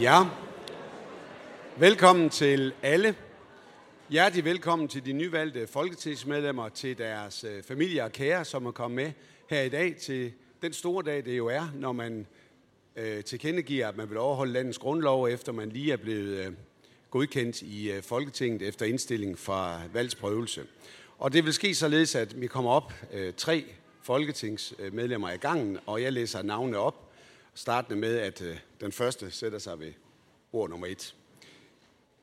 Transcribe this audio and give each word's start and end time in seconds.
Ja, 0.00 0.24
velkommen 1.76 2.30
til 2.30 2.72
alle. 2.82 3.14
Hjertelig 4.10 4.44
velkommen 4.44 4.88
til 4.88 5.04
de 5.04 5.12
nyvalgte 5.12 5.66
folketingsmedlemmer, 5.66 6.68
til 6.68 6.98
deres 6.98 7.44
øh, 7.44 7.62
familie 7.62 8.04
og 8.04 8.12
kære, 8.12 8.44
som 8.44 8.66
er 8.66 8.70
kommet 8.70 8.96
med 8.96 9.12
her 9.50 9.62
i 9.62 9.68
dag 9.68 9.96
til 9.96 10.32
den 10.62 10.72
store 10.72 11.04
dag, 11.04 11.24
det 11.24 11.36
jo 11.36 11.46
er, 11.46 11.68
når 11.74 11.92
man 11.92 12.26
øh, 12.96 13.24
tilkendegiver, 13.24 13.88
at 13.88 13.96
man 13.96 14.10
vil 14.10 14.18
overholde 14.18 14.52
landets 14.52 14.78
grundlov, 14.78 15.24
efter 15.24 15.52
man 15.52 15.68
lige 15.68 15.92
er 15.92 15.96
blevet 15.96 16.46
øh, 16.46 16.52
godkendt 17.10 17.62
i 17.62 17.90
øh, 17.90 18.02
Folketinget 18.02 18.62
efter 18.62 18.86
indstilling 18.86 19.38
fra 19.38 19.80
valgsprøvelse. 19.92 20.64
Og 21.18 21.32
det 21.32 21.44
vil 21.44 21.52
ske 21.52 21.74
således, 21.74 22.14
at 22.14 22.40
vi 22.40 22.46
kommer 22.46 22.70
op 22.70 22.92
øh, 23.12 23.32
tre 23.36 23.64
folketingsmedlemmer 24.02 25.30
i 25.30 25.36
gangen, 25.36 25.78
og 25.86 26.02
jeg 26.02 26.12
læser 26.12 26.42
navnene 26.42 26.78
op, 26.78 27.07
startende 27.58 28.00
med, 28.00 28.18
at 28.18 28.42
øh, 28.42 28.58
den 28.80 28.92
første 28.92 29.30
sætter 29.30 29.58
sig 29.58 29.80
ved 29.80 29.92
ord 30.52 30.70
nummer 30.70 30.86
et. 30.86 31.14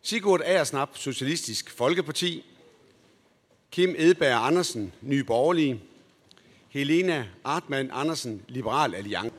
Sigurd 0.02 0.42
Aersnap, 0.42 0.98
Socialistisk 0.98 1.72
Folkeparti. 1.72 2.46
Kim 3.72 3.96
Edberg 3.98 4.46
Andersen, 4.48 4.94
Ny 5.02 5.20
Borgerlige. 5.20 5.82
Helena 6.70 7.28
Artmann 7.44 7.90
Andersen, 7.94 8.42
Liberal 8.48 8.96
Alliance. 8.96 9.36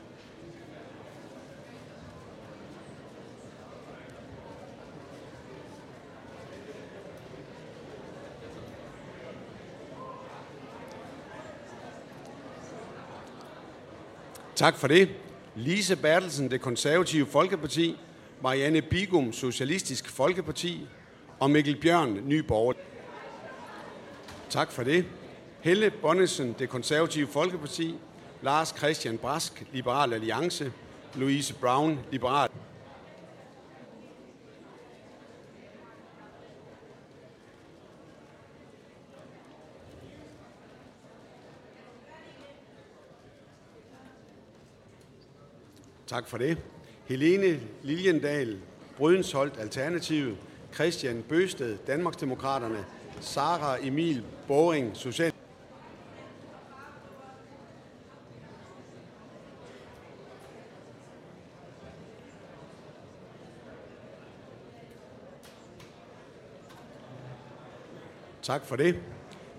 Tak 14.55 14.75
for 14.75 14.87
det. 14.87 15.26
Lise 15.57 15.95
Bertelsen, 15.95 16.51
det 16.51 16.61
konservative 16.61 17.25
Folkeparti. 17.25 17.97
Marianne 18.41 18.81
Bigum, 18.81 19.33
Socialistisk 19.33 20.09
Folkeparti. 20.09 20.87
Og 21.39 21.51
Mikkel 21.51 21.75
Bjørn, 21.75 22.19
Ny 22.25 22.39
Borger. 22.39 22.73
Tak 24.49 24.71
for 24.71 24.83
det. 24.83 25.05
Helle 25.59 25.91
Bonnesen, 26.01 26.55
det 26.59 26.69
konservative 26.69 27.27
Folkeparti. 27.27 27.95
Lars 28.41 28.73
Christian 28.77 29.17
Brask, 29.17 29.65
Liberal 29.73 30.13
Alliance. 30.13 30.71
Louise 31.15 31.53
Brown, 31.53 31.99
Liberal. 32.11 32.49
Tak 46.07 46.27
for 46.27 46.37
det. 46.37 46.57
Helene 47.05 47.59
Liljendal, 47.83 48.57
Brydensholt, 48.97 49.59
Alternativet. 49.59 50.37
Christian 50.73 51.23
Bøsted, 51.29 51.77
Danmarksdemokraterne. 51.87 52.85
Sara 53.21 53.85
Emil 53.85 54.23
Boring, 54.47 54.97
Social. 54.97 55.31
Tak 68.41 68.65
for 68.65 68.75
det. 68.75 68.99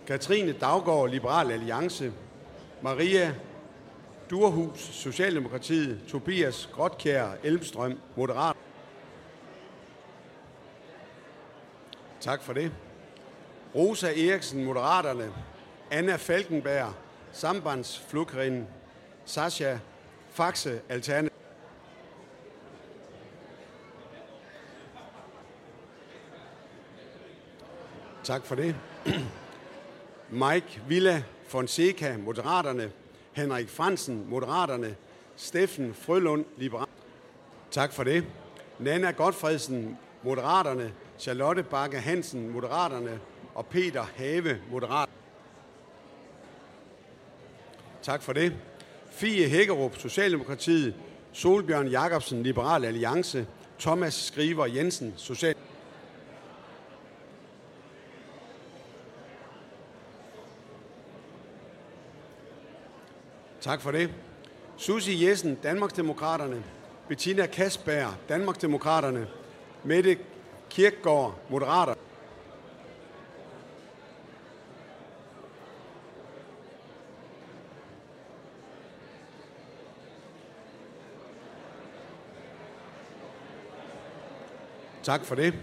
Katrine 0.07 0.53
Daggaard, 0.53 1.11
Liberal 1.11 1.51
Alliance. 1.51 2.13
Maria 2.83 3.35
Durhus, 4.31 4.79
Socialdemokratiet. 4.79 6.01
Tobias 6.09 6.69
Grotkær 6.73 7.29
Elmstrøm, 7.45 7.99
Moderat. 8.17 8.57
Tak 12.21 12.43
for 12.43 12.53
det. 12.53 12.73
Rosa 13.75 14.09
Eriksen, 14.09 14.65
Moderaterne. 14.65 15.33
Anna 15.91 16.17
Falkenberg, 16.17 16.95
Sambandsflugrin. 17.33 18.67
Sasha 19.25 19.79
Faxe, 20.31 20.81
Alternativ. 20.89 21.39
Tak 28.25 28.45
for 28.45 28.55
det. 28.55 28.77
Mike 30.31 30.83
Villa 30.89 31.23
Fonseca, 31.47 32.17
Moderaterne. 32.17 32.91
Henrik 33.33 33.69
Fransen, 33.69 34.27
Moderaterne. 34.31 34.97
Steffen 35.37 35.95
Frølund, 35.95 36.45
Liberal. 36.57 36.87
Tak 37.71 37.93
for 37.93 38.05
det. 38.05 38.25
Nana 38.79 39.11
Godfredsen, 39.11 39.99
Moderaterne. 40.23 40.93
Charlotte 41.19 41.63
Bakke 41.63 41.99
Hansen, 41.99 42.51
Moderaterne. 42.51 43.21
Og 43.55 43.67
Peter 43.67 44.05
Have, 44.17 44.59
Moderat. 44.71 45.09
Tak 48.03 48.23
for 48.23 48.33
det. 48.33 48.57
Fie 49.11 49.49
Hækkerup, 49.49 49.99
Socialdemokratiet. 49.99 50.95
Solbjørn 51.33 51.89
Jakobsen, 51.89 52.43
Liberal 52.43 52.85
Alliance. 52.85 53.47
Thomas 53.79 54.15
Skriver 54.15 54.67
Jensen, 54.67 55.15
Social. 55.17 55.55
Tak 63.69 63.81
for 63.81 63.91
det. 63.91 64.11
Susi 64.77 65.27
Jessen, 65.27 65.55
Danmarksdemokraterne. 65.55 66.65
Bettina 67.09 67.47
Kasberg, 67.47 68.15
Danmarksdemokraterne. 68.29 69.27
Mette 69.85 70.19
Kirkgaard, 70.71 71.35
Moderater. 71.51 71.95
Tak 85.03 85.25
for 85.25 85.35
det. 85.35 85.55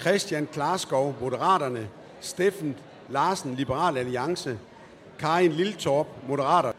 Christian 0.00 0.46
Klarskov, 0.46 1.14
Moderaterne. 1.20 1.88
Steffen 2.20 2.76
Larsen, 3.08 3.54
Liberal 3.54 3.96
Alliance. 3.96 4.58
Karin 5.18 5.52
Liltorp, 5.52 6.06
Moderater. 6.28 6.72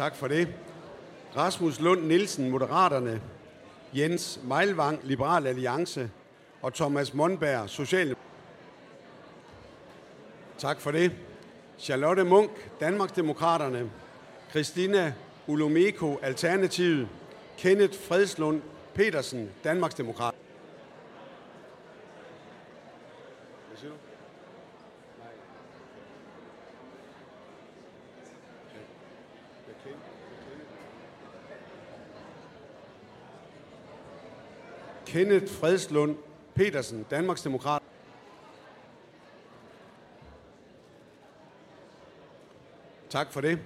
Tak 0.00 0.14
for 0.14 0.28
det. 0.28 0.48
Rasmus 1.36 1.80
Lund 1.80 2.06
Nielsen, 2.06 2.50
Moderaterne. 2.50 3.22
Jens 3.94 4.40
Meilvang, 4.44 5.00
Liberal 5.02 5.46
Alliance. 5.46 6.10
Og 6.62 6.74
Thomas 6.74 7.14
Monberg, 7.14 7.70
Social. 7.70 8.16
Tak 10.58 10.80
for 10.80 10.90
det. 10.90 11.12
Charlotte 11.78 12.24
Munk, 12.24 12.50
Danmarksdemokraterne. 12.80 13.90
Christina 14.50 15.12
Ulomeko, 15.46 16.18
Alternativet. 16.22 17.08
Kenneth 17.58 17.98
Fredslund 17.98 18.62
Petersen, 18.94 19.50
Danmarksdemokrat. 19.64 20.34
Kenneth 35.10 35.52
Fredslund 35.52 36.16
Petersen, 36.54 37.06
Danmarksdemokrat. 37.10 37.82
Tak 43.08 43.32
for 43.32 43.40
det. 43.40 43.58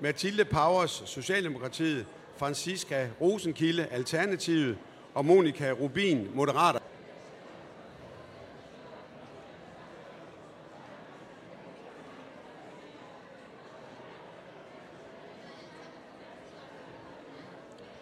Mathilde 0.00 0.44
Powers, 0.44 1.02
Socialdemokratiet. 1.06 2.06
Francisca 2.36 3.10
Rosenkilde, 3.20 3.86
Alternativet. 3.86 4.78
Og 5.14 5.24
Monika 5.24 5.72
Rubin, 5.72 6.30
Moderater. 6.34 6.80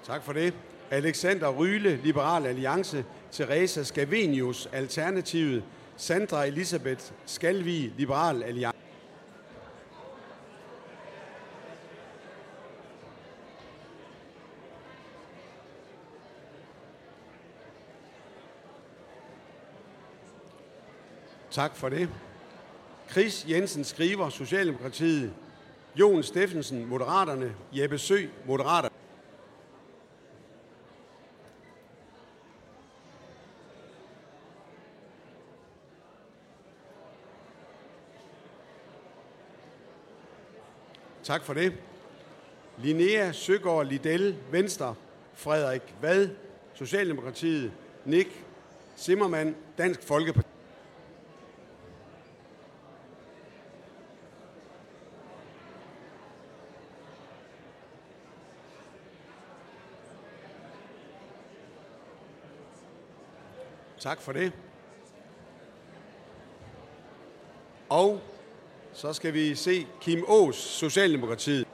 Tak 0.05 0.23
for 0.23 0.32
det. 0.32 0.55
Alexander 0.90 1.60
Ryle, 1.60 1.96
Liberal 1.96 2.46
Alliance, 2.46 3.04
Teresa 3.32 3.82
Scavenius, 3.84 4.69
Alternativet, 4.72 5.62
Sandra 5.96 6.46
Elisabeth 6.46 7.12
Skalvi, 7.26 7.92
Liberal 7.96 8.42
Alliance. 8.42 8.76
Tak 21.50 21.76
for 21.76 21.88
det. 21.88 22.08
Chris 23.10 23.46
Jensen 23.48 23.84
skriver, 23.84 24.28
Socialdemokratiet. 24.28 25.32
Jon 25.96 26.22
Steffensen, 26.22 26.87
Moderaterne. 26.87 27.54
Jeppe 27.72 27.98
Sø, 27.98 28.26
Moderater. 28.46 28.88
Tak 41.31 41.43
for 41.43 41.55
det. 41.55 41.73
Linnea 42.79 43.32
Søgaard 43.32 43.87
Liddell, 43.87 44.37
Venstre. 44.50 44.94
Frederik 45.35 45.94
Vad, 46.00 46.29
Socialdemokratiet. 46.75 47.73
Nick 48.05 48.44
Zimmermann, 48.97 49.56
Dansk 49.79 50.03
Folkeparti. 50.03 50.49
Tak 63.99 64.21
for 64.21 64.33
det. 64.33 64.53
Og 67.88 68.21
så 68.92 69.12
skal 69.12 69.34
vi 69.34 69.54
se 69.54 69.87
Kim 70.00 70.25
Ås, 70.28 70.56
Socialdemokratiet. 70.56 71.66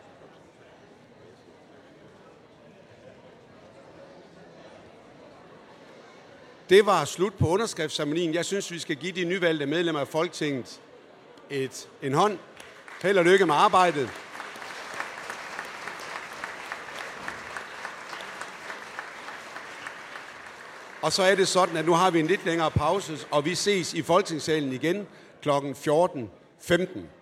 Det 6.69 6.87
var 6.87 7.05
slut 7.05 7.35
på 7.35 7.49
underskriftsceremonien. 7.49 8.35
Jeg 8.35 8.45
synes, 8.45 8.73
vi 8.73 8.79
skal 8.79 8.97
give 8.97 9.13
de 9.13 9.25
nyvalgte 9.25 9.67
medlemmer 9.67 10.01
af 10.01 10.09
Folketinget 10.09 10.81
et, 11.51 11.89
en 12.03 12.15
hånd. 12.15 12.39
Held 13.03 13.19
og 13.19 13.25
lykke 13.25 13.47
med 13.47 13.55
arbejdet. 13.55 14.11
Og 21.03 21.13
så 21.13 21.23
er 21.23 21.35
det 21.35 21.49
sådan, 21.49 21.77
at 21.77 21.87
nu 21.87 21.93
har 21.93 22.11
vi 22.11 22.21
en 22.21 22.27
lidt 22.27 22.45
længere 22.47 22.71
pause, 22.71 23.27
og 23.31 23.45
vi 23.45 23.55
ses 23.55 23.95
i 23.95 24.03
Folketingssalen 24.03 24.73
igen 24.73 25.07
kl. 25.43 25.51
finden. 26.59 27.16